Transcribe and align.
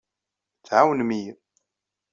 Tɛawnem-iyi. 0.67 1.31